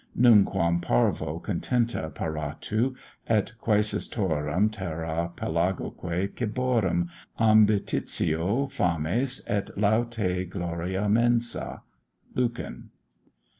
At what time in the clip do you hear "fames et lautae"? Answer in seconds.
8.71-10.49